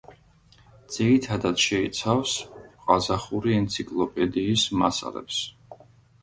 [0.93, 2.33] ძირითადად შეიცავს
[2.87, 5.45] ყაზახური ენციკლოპედიის მასალებს.